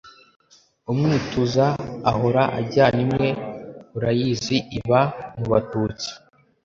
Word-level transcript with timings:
Umwituza 0.91 1.65
ahora 2.11 2.43
ajyana 2.59 2.99
imwe 3.05 3.27
urayizi 3.97 4.57
iba 4.77 5.01
mu 5.37 5.45
Batutsi 5.51 6.09